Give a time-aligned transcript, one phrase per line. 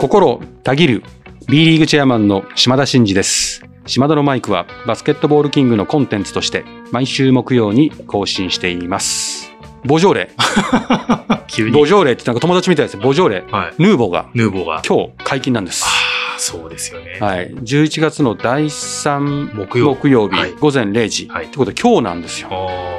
[0.00, 1.02] 心たぎる
[1.46, 3.62] B リーグチェアマンの島田真二です。
[3.84, 9.52] 島田のマイクはバスケットボールキングのコンテンツとして毎週木曜に更新しています。
[9.84, 10.30] ボジョーレ。
[11.48, 11.72] 急に。
[11.72, 12.96] ボジョーレってなんか友達みたいです。
[12.96, 13.44] ボジョーレ。
[13.50, 13.74] はい。
[13.76, 14.30] ヌーボーが。
[14.32, 14.80] ヌーボーが。
[14.88, 15.84] 今日解禁なんです。
[15.84, 15.88] あ
[16.34, 17.18] あ、そうですよね。
[17.20, 19.96] はい、11月の第3木曜
[20.30, 20.52] 日、はい。
[20.52, 21.44] 午前0時、はい。
[21.44, 22.48] ってことで今日なんですよ。
[22.50, 22.89] あ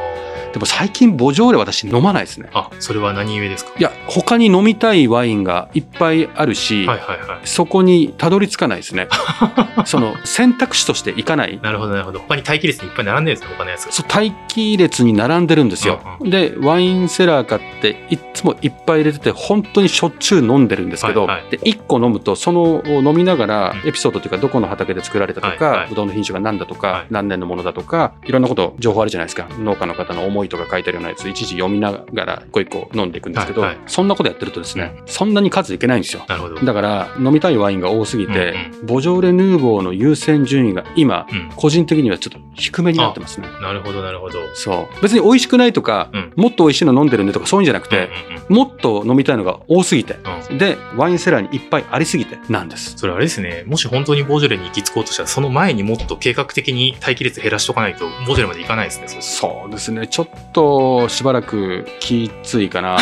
[0.53, 2.49] でも最近ボジョーレ私飲まないですね。
[2.53, 2.61] あ。
[2.61, 3.71] あ、それは何故ですか？
[3.77, 7.47] いや他に飲みたいワインがいっぱいあるし、はいはいはい。
[7.47, 9.07] そこにたどり着かないですね。
[9.85, 11.59] その選択肢としていかない。
[11.61, 12.19] なるほどなるほど。
[12.19, 13.91] 他に待機列にいっぱい並んでるんですね、他のやつが。
[13.91, 21.49] そう待機列に並んでるんですよ、うんでワインセラー買っていっつもいっぱい入れてて本当にしょっちゅう飲んでるんですけど、はいはい。
[21.49, 23.89] で1個飲むとその飲みながらうん。
[23.89, 25.89] エピソードというかどこの畑で作られたとか、はいはい。
[25.89, 27.05] ぶどうの品種が何だとか、はい。
[27.09, 29.47] 何年のものだとかいろんなこと情報あるじゃないですか。
[29.57, 33.79] 農家の方の思いとか書いてあるようなやつ一時読みながら一個一個飲んでいくんですけど、はいはい。
[33.87, 36.23] そんなことやってるとですね、そんなに数いけないんですよ。
[36.63, 41.51] だから飲みたいワインが多すぎて、うんボジョーレ・ヌーボーの優先順位が今うん。
[41.55, 43.47] 個人的にはちょっと低めになってますね。
[43.61, 44.39] なるほどなるほど。
[44.55, 45.01] そう。
[45.01, 46.33] 別に美味しくないとか、うん。
[46.35, 48.55] もっと美味しいの飲んでるねとかそういうんじゃなくて、うんうんうん。
[48.55, 50.17] もっと飲みたいのが多すぎて
[50.49, 50.57] うん。
[50.57, 52.97] でワインセラーにいっぱいありすぎてなんです。
[52.97, 60.07] それあれですね、もし本当にボージョレに行き着こうとしたら、その前にもっと計画的に待機列減らしとかないと、ボージョレまで行かないですね、そうすそうですね。
[60.07, 62.97] ちょっとしばらくきついかな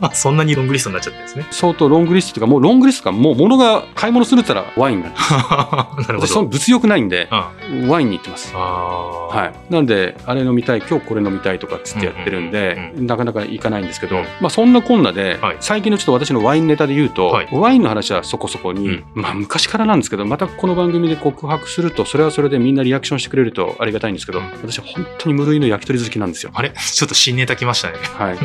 [0.00, 0.12] と。
[0.14, 1.46] そんなにロングリストになっちゃってですね。
[1.50, 6.26] 相当ロングリストというかもうロングリストがもう物が買い物するったらワインなんですなるほど。
[6.26, 7.28] 私その物欲ないんで
[7.70, 8.54] うん、ワインに行ってます。
[8.54, 14.22] はい、なんであれ飲みたい今日これ飲みたいとかっつってやってるんで、うんなかなか行かないんですけど、うん。
[14.40, 15.56] まあ、そんなこんなで、はい。
[15.60, 17.48] 最近のちょっと私のワインネタで言うと、はい。
[17.52, 19.04] ワインの話はそこそこに、うん。
[19.14, 24.50] まあ、昔からなんですけどまたこの番組で告白するとそれはそれでみんなリアクションしてくれるとありがたいんですけど、うん。
[24.62, 26.52] 私は本当に無類の焼き鳥好きなんですよ。
[26.54, 26.72] あれ？
[26.94, 27.94] ちょっと新ネタ来ましたね。
[28.18, 28.38] はい、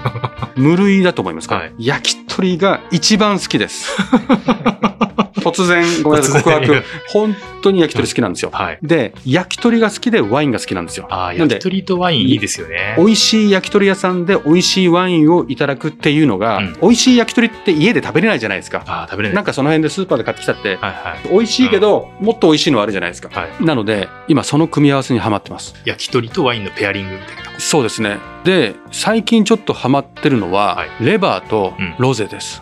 [0.60, 3.98] 無類だと思いますか、はい焼き鳥が一番好きです。
[5.42, 8.52] 突然ごめんなさい告白本当に焼き鳥好きなんですよ。
[8.52, 8.80] はい。
[8.82, 11.08] で焼き鳥が好きでワインが好きなんですよ。
[11.10, 12.96] ああ、なんで焼き鳥とワインいいですよね。
[12.98, 18.84] 美味しい焼き鳥屋さんで美味しいワインをいただくっていうのが、うん美味しい焼き鳥って家で食べれないじゃないですか。
[18.86, 19.36] ああ、食べれない。
[19.36, 21.30] なんかその辺でスーパーで買ってきたって、はいはい。
[21.30, 23.30] 美味しいけど、もっと美味しいのあるじゃないですか。
[23.30, 23.66] はい。
[23.66, 25.76] なので、今その組み合わせにはまってます。
[25.86, 27.60] 焼き鳥とワインのペアリングみたいな。
[27.60, 28.18] そうですね。
[28.48, 32.62] で、最近ちょっとハマってるのは、はいレバーとうんロゼです。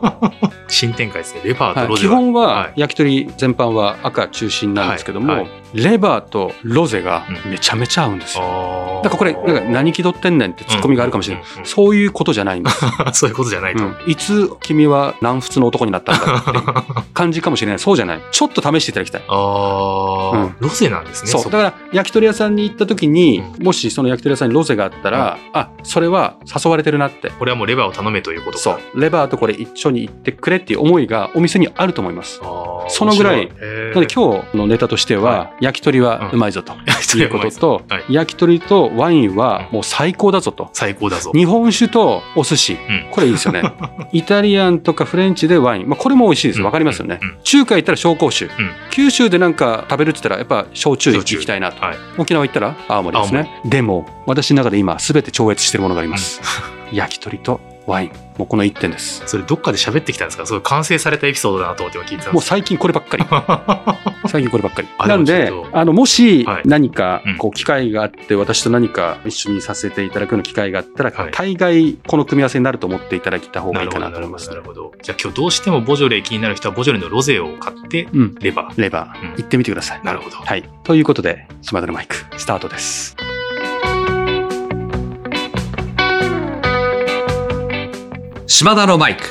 [0.68, 1.40] 新展開ですね。
[1.42, 2.12] レバーはいとロゼは。
[2.12, 8.44] 基本ははい焼き鳥全般は赤中心なんですけども、はいはいレバーとロゼがうんめちゃめちゃ合うんですよ。
[8.44, 9.02] ああ。
[9.02, 9.34] なんかこれ、
[9.70, 11.44] 何気取ってんねんってツッコミがあるかもしれない。
[11.44, 12.80] うんうんうんうんそういうことじゃないんです。
[13.12, 13.84] そういうことじゃないと。
[13.84, 17.78] うんいつ君は南仏の男になったんだって感じかもしれない。
[17.78, 18.20] そうじゃない。
[18.30, 19.22] ちょっと試していただきたい。
[19.28, 21.30] ああ、うんロゼなんですね。
[21.30, 21.44] そう。
[21.44, 27.30] こだから、焼き鳥屋さんに行った時に、うもしその焼き鳥屋さんにロゼがあったら、あ、それは誘われてるなって。
[27.30, 28.62] これはもうレバーを頼めということか。
[28.62, 29.00] そう。
[29.00, 32.40] レバーとこれ一緒に行ってくれっていう思いがお店にあると思います。
[32.42, 33.48] あーそのぐらい。
[33.48, 33.52] な
[33.94, 36.74] ので今日のネタとしては、は 焼き鳥はうまいぞと。
[37.16, 38.04] いうことと、はい。
[38.08, 40.68] 焼き鳥とワインはもう最高だぞと。
[40.72, 41.32] 最高だぞ。
[41.34, 42.78] 日本酒とお寿司、ん。
[43.10, 43.62] これいいですよね。
[44.12, 46.62] イタリアンとかフレンチでワイン、まあ、これも美味しいです。
[46.62, 47.18] わかりますよね。
[47.20, 47.28] うん。
[47.28, 47.36] うん。
[47.42, 48.50] 中華行ったら紹興酒、ん。
[48.90, 51.84] 九州でなんか食べるって言ったらやっぱ焼酎行きたいなと。
[51.84, 51.96] はい。
[52.18, 53.60] 沖縄行ったら青森ですね。
[53.64, 56.40] でも私の中で今全て超越してるものがあります。
[56.92, 59.22] 焼き鳥とワイン、もうこの一点です。
[59.26, 60.44] それどっかで喋ってきたんですか？
[60.46, 63.24] そういう完成されたエピソードだなと思って今聞いてたもう最近こればっかり。
[64.28, 64.88] 最近こればっかり。
[64.98, 74.56] あなんであの、もしはい何かうんこう機会があって、私と何か一緒にさせていただくような機会があったら、はい大概この組み合わせになると思っていただいた方がいいかなと思いますな。
[74.56, 74.92] るほど。
[75.02, 78.34] じゃあ今日どうしてもボジョレ気になる人はボジョレのロゼを買って、うん。
[78.40, 78.80] レバー。
[78.82, 80.00] レバー、うん行ってみてください。
[80.02, 80.36] なるほど。
[80.36, 80.64] はい。
[80.82, 83.16] ということで、島田のマイク、スタートです。
[88.58, 89.22] 島田のマイク。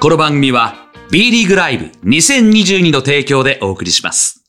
[0.00, 0.74] この番組は
[1.10, 4.42] B リーグライブ2022の提供でお送りします。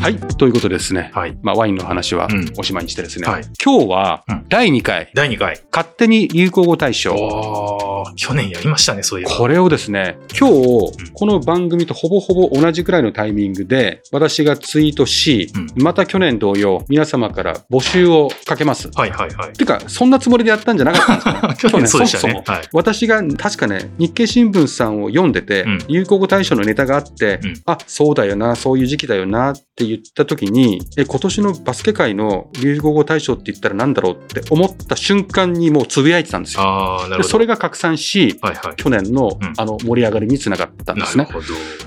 [0.00, 0.18] はい。
[0.38, 1.12] ということでですね。
[1.14, 1.38] はい。
[1.44, 3.28] まあ、ワインの話はうんおしまいにしてですね。
[3.28, 5.60] はい今日はうん第2回、第2回。
[5.70, 7.93] 勝手に流行語大賞。
[8.16, 9.32] 去年やりましたね、そういえば。
[9.36, 18.90] これをですね、今日うん、この番組とほぼほぼ同じくらいのタイミングで、私がツイートし、うまた去年同様、皆様から募集をかけます。
[18.94, 19.52] はいはいはい。
[19.52, 21.70] てか、そんなつもりでやったんじゃなかったんですか？
[21.70, 22.38] 去年そうでしたそもそ。
[22.38, 22.68] もねはい。
[22.72, 36.62] 私が確かね、日経新聞さんを読んでて、うん流行語大賞のネタがあって、うんあ、そうだよな、そういう時期だよなって言った時に、え、今年のバスケ界の流行語大賞って言ったらなんだろうって思った瞬間にもうつぶやいてたんですよ。
[36.62, 37.16] ああ、なるほど。
[37.18, 38.76] でそれが拡散貫し、はいはい。
[38.76, 41.28] 去年のうんあの盛り上がりにつながったんですね。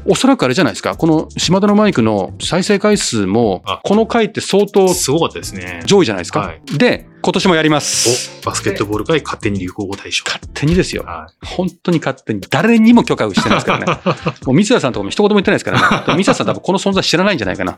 [0.05, 5.81] おそらくあれじゃないですか、この島田のマイクの再生回数もあ、この回って相当すごかったですね。
[5.85, 6.39] 上位じゃないですか。
[6.41, 8.39] はいで、今年もやります。
[8.41, 10.23] お、バスケットボール界勝手に流行語大賞。
[10.25, 11.03] 勝手にですよ。
[11.03, 12.39] は本当に勝手に。
[12.49, 14.01] 誰にも許可をしてないですからね。
[14.47, 16.03] もう三田さんとかも一言も言ってないですからね。
[16.07, 17.77] で三田さん多分この存在知らないんじゃないかな。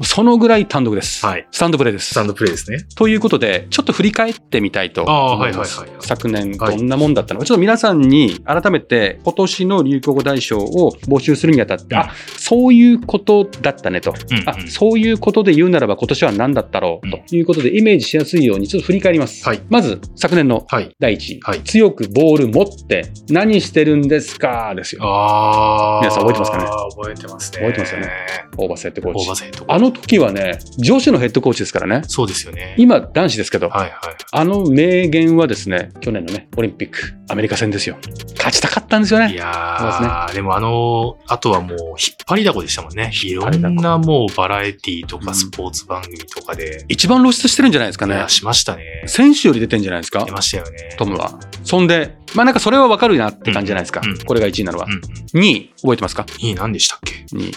[0.00, 1.26] そのぐらい単独です。
[1.26, 2.22] はいスタンドプレーですスタ。
[2.22, 2.78] ンドプレイですね。
[2.94, 5.80] ということで、ちょっと振り返ってみたいと思います。
[5.80, 14.14] はいはいはい昨年どんなもんだったのか、ちょっと皆さんに改めて今年の流行語大賞を募集するにあたって、うんあ、そういうことだったねと。
[14.30, 19.46] うんうんあ、そういうことで言うならば今年は何だったろうということでイメージしやすいようにちょっと振り返ります。
[19.46, 20.94] はいまず、昨年のはい。
[20.98, 24.74] 第1位、はい強くボール持って何してるんですか？
[24.74, 25.02] ですよ。
[25.04, 26.00] あー。
[26.00, 26.64] 皆さん覚えてますかね？
[26.64, 27.58] 覚えてますね。
[27.58, 28.08] 覚えてますよね。
[28.56, 29.72] オーバーセットコーチオーバー。
[29.72, 32.02] あの時はね、女子のヘッドコーチですからね。
[32.06, 32.74] そうですよね。
[32.76, 33.92] 今、男子ですけど、はいはい。
[34.32, 36.98] あの名言はですね、去年のね、オリンピック、
[37.28, 37.96] アメリカ戦ですよ。
[38.36, 39.32] 勝ちたかったんですよね。
[39.32, 41.96] いやー、でもあの、あとはもう、引っ
[42.26, 43.12] 張りだこでしたもんね。
[43.22, 48.24] いろんなもうバラエティとうんかスポーツ番組とかで、一番露出してるんじゃないですかね。
[48.28, 49.04] しましたね。
[49.06, 50.24] 選手より出てんじゃないですか？
[50.24, 50.94] 出、ましたよね。
[50.98, 51.38] トムは。
[51.64, 54.18] そんで、まあなんかそれはわかるなって感じじゃないですかうんうん。
[54.18, 54.88] これが1位なのはう。
[54.90, 55.00] んうん。
[55.40, 56.26] 2位、覚えてますか？
[56.38, 57.52] いい、何でしたっけ ?2 位。
[57.52, 57.52] イ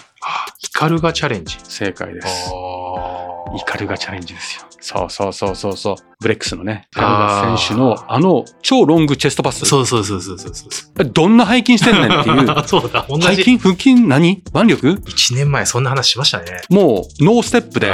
[0.82, 1.58] カルガチャレンジ。
[1.62, 2.50] 正解です。
[3.56, 4.66] イカルガチャレンジですよ。
[4.80, 5.94] そうそうそうそうそう。
[6.20, 9.64] ブレックスのね、イカルガ選手のあの超ロングチェストパス。
[9.64, 10.66] そうそうそうそうそうそ
[10.98, 11.04] う。
[11.04, 12.46] どんな背筋してんねんっていう。
[12.66, 13.28] そうだ、同じ。
[13.28, 13.58] 背筋？
[13.58, 13.94] 腹筋？
[14.08, 14.42] 何？
[14.52, 16.46] 腕力？1年前そんな話しましたね。
[16.68, 17.86] もうノーステップで、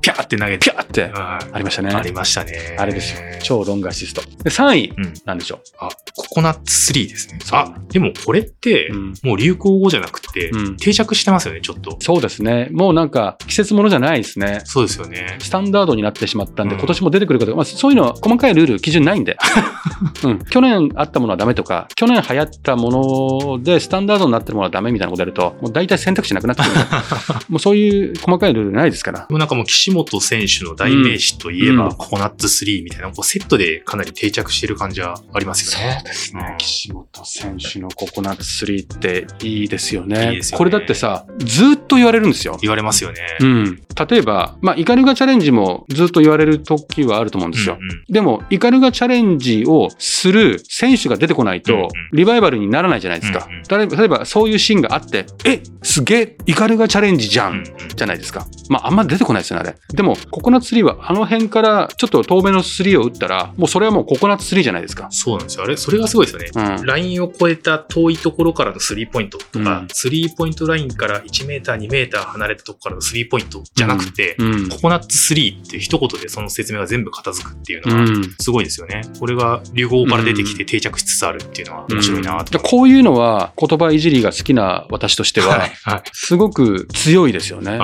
[0.00, 0.68] ピャーって投げて。
[0.68, 1.94] ピャーってあありましたね。
[1.94, 2.74] ありましたね。
[2.76, 3.20] あれですよ。
[3.40, 4.22] 超ロングアシスト。
[4.42, 5.90] で、3位、うんなんでしょあ、
[6.36, 7.38] ココナッツ3ですね。
[7.42, 11.96] そうあ、でもこれって、うんもう流行語じゃなくて、うん定着してますよね、ちょっとう。。
[12.00, 12.68] そうですね。
[12.72, 14.60] もうなんか季節ものじゃないですね。
[14.64, 15.38] そうですよね。
[15.40, 19.38] スタンダードになってしまったんで、うん今年も出てくることが、まあ、そういうのは細かいルール、基準ないんで。
[20.24, 20.38] うん。
[20.50, 26.74] 去年あったものはダメとか、去年流行ったものでスタンダードになってるものはダメみたいなことやると、もう大体選択肢なくなってくる
[27.48, 29.20] もうそういう細かいルールないですから。
[29.20, 36.02] でもなんかもう岸本選手の代名詞といえば、うんココナッツ3みたいな、こうセットでかなり定着してる感じはありますよね。
[36.04, 40.30] ですね岸本選手のココナッツ3っていいですよね。
[40.30, 42.58] いいですよねこれだってさ、ずっと言われるんですよ。
[42.60, 43.20] 言われますよね。
[43.40, 43.82] うん。
[44.08, 47.76] 例えば、まあ、イカルガチャレンジもずっと言われる時はあると思うんですよ。
[47.80, 53.88] うんうんでも、イカルガチャレンジをする選手が出てこないとリバイバルにならないじゃないですかうんうん。
[53.88, 58.46] 例えば、そういうシーンがあって、え、すげえ、イカルガチャレンジじゃん、うんうんじゃないですか。
[58.68, 59.96] まあ、あんま出てこないですよね、あれ。
[59.96, 65.08] でも、ココナッツ3は、あの辺からちょっと遠目の3を打ったら、もうそれはもうココナッツ3じゃないですか。
[65.10, 65.64] そうなんですよ。
[65.64, 66.78] あれ、それがすごいですよね。
[66.78, 66.86] うん。
[66.86, 74.68] ラインを越えた遠いところからのスリーポイントとか、うんスリーポイントラインから1メーター、2メーター離れたところからのスリーポイントじゃなくて、うん。
[74.68, 78.34] ココナッツ3って一言でその説明が全部片付くっていうのは、うん。
[78.40, 79.02] すごいですよね。
[79.18, 82.58] これが流行語から出てきて定着しつつあるっていうのは面白いなとで。
[82.58, 85.68] こういうのは言葉いじりが好きな私としては。
[86.12, 87.78] すごく強いですよね。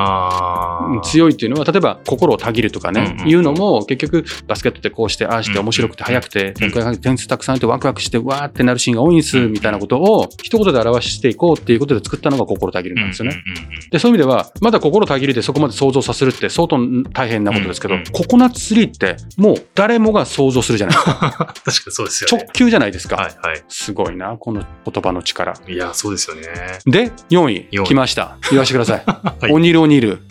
[1.04, 13.42] 強いっていうのは、例えば心をたぎるとかね、うんうんいうのも結局バスケットってこうして、ああして面白くて速くて、点数たくさんあってワクワクしてわーってなるシーンが多いんです、うんみたいなことを一言で表していこうっていうことで作ったのが心たぎるなんですよね。
[13.90, 16.78] で、そういう意味では、まだ心たぎりでそこまで想像させるって相当
[17.12, 21.12] 大変なことですけど、ココナッツ3ってもう誰もが想像するじゃないですか。
[21.64, 22.46] 確かにそうですよ直ね。
[22.52, 23.16] 球じゃないですか。
[23.16, 23.32] はいは
[23.68, 25.54] すごいな、この言葉の力。
[25.68, 25.72] い。
[25.72, 26.42] いや、そうですよね。
[26.86, 28.36] で、4位、4位来ました。
[28.50, 29.02] 言わせてください。
[29.06, 30.22] はいオニール・オニール。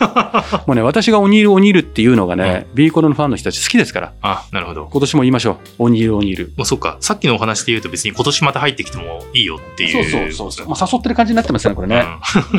[0.66, 4.88] もうね、私がオニール・オニールっていうのがね、ビーコロのファンの人たち好きですから、あ、なるほど。
[4.92, 5.58] 今年も言いましょう。
[5.80, 6.54] オニール・オニール。
[6.58, 6.98] もうそうか。
[7.02, 10.32] さっきのお話で言うと別に今年また入ってきてもいいよっていう。
[10.34, 10.70] そうそう。
[10.70, 12.06] まあ、誘ってる感じになってますね、これね。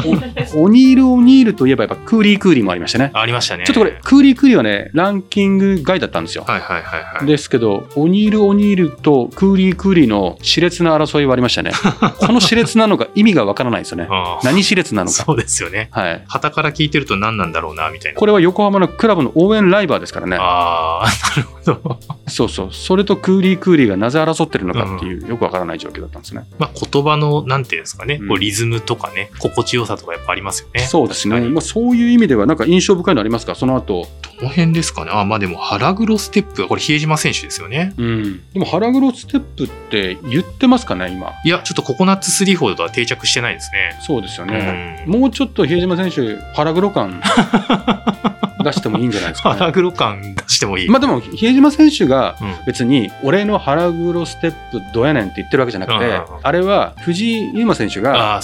[0.04, 3.10] うんオニール・オニールといえばやっぱクーリー・クーリーもありましたね。
[3.14, 3.64] ありましたね。
[3.64, 6.44] ちょっとこれ、クーリー・クーリーはね、ランキング外だったんですよ。
[6.46, 7.26] はいはいはいはい。
[7.26, 11.72] ですけど、オニール・オニールとクーリー・クーリーの熾烈な争いはありましたね。
[12.18, 14.08] この熾烈なのが意味がわからないですよね。
[14.42, 15.24] 何熾烈なのか。
[15.24, 15.88] そうですよね。
[15.90, 16.22] はい。
[16.26, 18.18] 傍から聞いてると何なんだろうな、みたいな。
[18.18, 20.36] これは横浜のクラブの応援ライバーですからね。
[20.40, 21.98] ああ、なるほど。
[22.28, 22.68] そうそう。
[22.72, 26.44] それとクーリー・クーリーがなぜ争ってるのかっていう、よくわからない状況だったんですね。
[26.58, 30.80] まあ、言葉の、なんていうんですかね、うんこうリズムとかね、心地よさとかやっぱありますよね。
[30.80, 31.40] そうですね。
[31.40, 33.54] まあ、そういう意味では、なんか印象深いのありますか？
[33.54, 34.06] その後。
[34.38, 35.10] どの辺ですかね？
[35.12, 37.94] あ、まあでも、腹黒ステップは、これ、比江島選手ですよね。
[37.96, 38.42] うん。
[38.52, 41.32] でも、腹黒ステップって言ってますかね、今？
[41.44, 43.98] いや、ちょっとココナッツ3ほどは定着してないですね。
[44.00, 45.04] そうですよね。
[45.06, 47.20] うんもうちょっと比江島選手、腹黒感
[48.62, 49.56] 出してもいいんじゃないですか、ね。
[49.60, 50.88] 腹黒感出してもいい。
[50.88, 58.40] まあでも、比江島選手がうん別に、俺の腹黒ステップどやねんって言ってるわけじゃなくて、あれは藤井優馬選手が。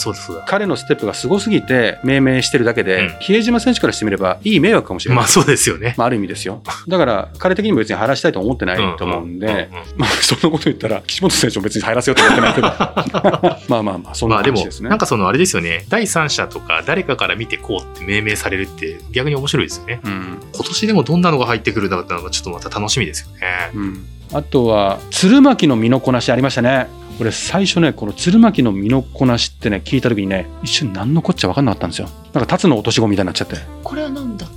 [0.47, 5.19] 彼のステップがすごすぎて命名してるだけで、うん比江島選手からしてみればいい迷惑かもしれない。
[5.19, 5.95] まあそうですよね。
[5.97, 6.63] まあ、ある意味ですよ。
[6.87, 12.67] だから、彼的にも別に晴らしたいと思ってないと思うんで、まあ、そんなこと言ったら、岸本選手も別に入らせようと思ってないけど、
[13.69, 14.89] まあまあまあ、そんなまあでも話ですね。
[14.89, 26.88] なんかそのあれですよね第三者とか誰かから見てこうって命名されるって逆に面白いですよねうん今年でもどんなのが入ってくるんだろうってのがちょっとまた楽しみですよねうん、あとは、鶴巻の身のこなしありましたね。
[27.21, 32.09] 俺、最初ね、この鶴巻の身のこなしってね、聞いたときにね、一瞬何のこっちゃ分かんなかったんですよ。
[32.33, 33.57] なんか、辰の落とし子みたいになっちゃって。
[33.83, 34.48] これは何だ？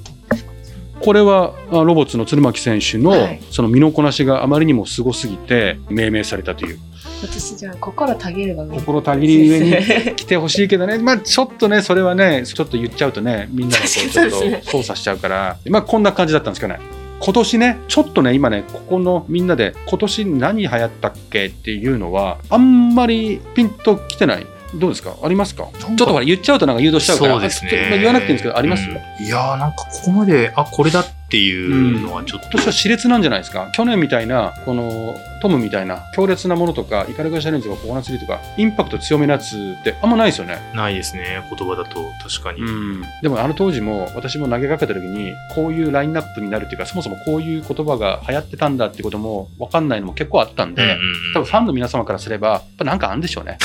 [1.04, 3.42] これはあロボッツの鶴巻選手の、はい。
[3.52, 6.80] その身のこなしがあまりにもすごすぎて命名されたという。
[7.24, 10.98] 私じゃあ心たぎるが心たぎり上に来てほしいけどね。
[11.04, 15.58] まあちょっとねそれはねちょっと言っちゃうとねみんながこうちょっと操作しちゃうから。
[15.70, 16.80] まあこんな感じだったんですけどね。
[17.24, 25.16] 今年ねちょっとね今ねここのみんなで今年何流行ったっけっていうのはあんまりピンときてないどうですか？
[25.24, 25.68] ありますか？
[25.80, 27.34] ちょっとほら言っちゃうとなんか誘導しちゃうから。
[27.34, 27.98] そうですね。
[27.98, 29.26] 言わなくていいんですけどあります、うん。
[29.26, 33.70] いやーなんかここまであこれだっていうのはちょっと、今年は熾烈なんじゃないですか。
[33.74, 41.42] 去年みたいなこのトムみたいな強烈なものとかイカルガシャレンジとかココナッツリーとかインパクト強めのやつってあんまないですよね、ないですね。
[41.50, 51.34] 言葉だと確かに、うん、でもあの当時も私も投げかけた時にこういうラインナップになるっていうかそもそもこういう言葉が流行ってたんだってことも分かんないのも結構あったんで、うんうんうん。
[51.34, 53.58] 多分ファンの皆様からすればやっぱなんかあるんでしょうね。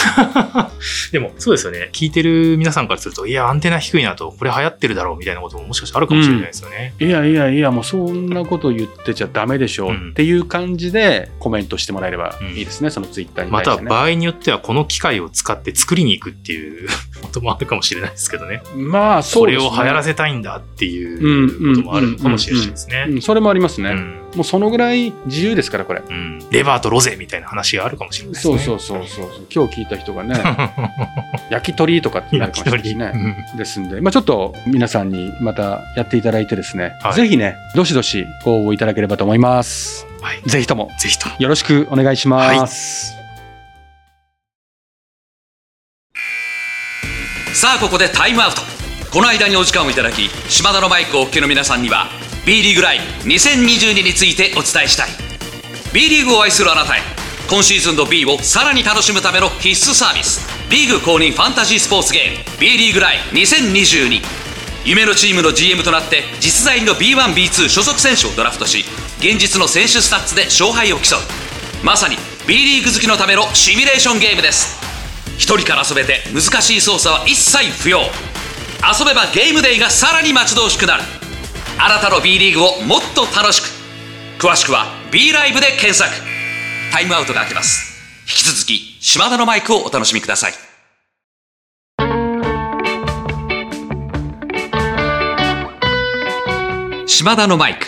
[1.12, 1.90] でもそうですよね。
[1.92, 10.10] 聞いてる皆さんからするといやアンテナ低いなとこれ流行ってるだろうみたいなことももしかしたらあるかもしれないですよね、いやいやいやもうそんなこと言ってちゃダメでしょううん。
[10.10, 16.88] っていう感じでコメントしてもらえればいいですね、そのツイッターにまた場合によってはこの機械を使って作りに行くっていう
[17.22, 18.62] こともあるかもしれないですけどね。
[18.76, 19.70] まあそそうれですね。
[19.70, 23.06] を流行らせたいんだっていうこともあるのかもしれないですね。
[23.08, 26.02] うん、それもありますね、うんもうそのぐらい自由ですからこれ。
[26.07, 26.38] うん。
[26.50, 28.59] レバーとロゼみたいな話があるかもしれないですね。
[28.59, 30.37] そうそうそうそう今日聞いた人がね
[31.50, 33.47] 焼き鳥とかってなるかもしれないしね。
[33.57, 37.14] ですんで、まあ、ちょっと皆さんにまたやっていただいてですね、はい。
[37.14, 40.07] ぜひねどしどしご応募いただければと思います。
[40.21, 40.43] はい。
[40.45, 40.90] ぜひとも。
[40.99, 43.14] ぜひとよろしくお願いします、
[47.55, 48.61] さあここでタイムアウト。
[49.16, 52.07] この間にお時間をいただき島田のマイクをお聞きの皆さんには
[52.47, 55.09] B リーグライブ2022についてお伝えしたい。
[55.93, 57.00] B リーグを愛するあなたへ
[57.50, 64.23] 今シーズンの B をさらに楽しむための必須サービスリーグ公認ファンタジースポーツゲーム B リーグライブ2022
[64.85, 68.85] 夢のチームの GM となって実在の B1B2 所属選手をドラフトし
[69.19, 71.19] 現実の選手スタッツで勝敗を競う。
[71.83, 72.15] まさに
[72.47, 74.79] B リーグ好きのためのシミュレーションゲームです。
[75.37, 78.03] 一人から遊べて難しい操作は一切不要。
[78.87, 81.15] 遊べばゲームデイがさらに待ち遠しくなる。
[81.78, 83.66] あなたの B リーグをもっと楽しく。
[84.38, 86.11] 詳しくは B ライブで検索。
[86.90, 87.95] タイムアウトが明けます。
[88.23, 90.52] 引き続き島田のマイクをお楽しみください。
[97.06, 97.87] 島田のマイク。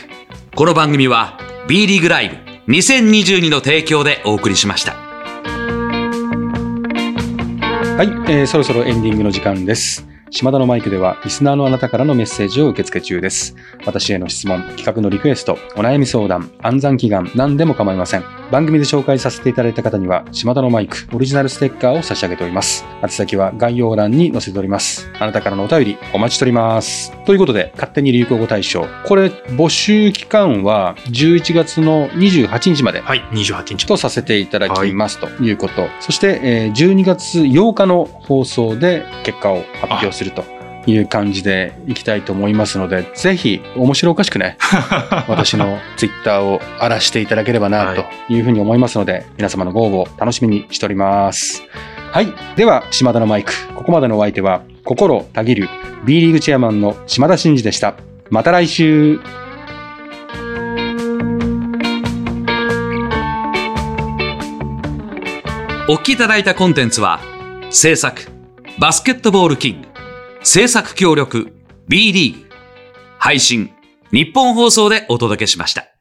[0.54, 2.36] この番組は B リーグライブ
[2.72, 4.94] 2022の提供でお送りしました。
[7.96, 10.07] はい、えーそろそろエンディングの時間です。
[10.30, 13.56] 島田のマイクでは、リスナーのあなたからのメッセージを受け付け中です。
[13.86, 18.37] 私への質問、企画のリクエスト、お悩み相談、暗算祈願、何でも構いません。
[18.50, 22.84] 番組で紹介させていただいた方には、島田のマイク、オリジナルステッカーを差し上げております。
[23.02, 25.10] 宛先は概要欄に載せております。
[25.18, 27.12] あなたからのお便り、お待ちしております。
[27.24, 28.86] ということで、勝手に流行語大賞。
[29.06, 33.00] これ、募集期間は11月の28日まで。
[33.00, 44.56] はい28日とさせていただきますということ、そして、えー12月8日の放送で結果を発表するという感じでいきたいと思いますのでぜひ面白おかしくね
[45.28, 51.62] 私のツイッターを荒らしていただければなというふうに思いますので、皆様のご応募楽しみにしております。
[52.12, 52.32] はい。
[52.56, 53.52] では島田のマイク。
[53.74, 55.68] ここまでのお相手は心たぎる
[56.04, 57.94] B リーグチェアマンの島田真二でした。
[58.30, 59.20] また来週。
[65.90, 67.18] お聞きいただいたコンテンツは
[67.70, 68.20] 制作
[68.78, 69.87] バスケットボールキング
[70.42, 71.52] 制作協力
[71.88, 72.48] B リーグ
[73.18, 73.70] 配信
[74.12, 75.97] 日本放送でお届けしました。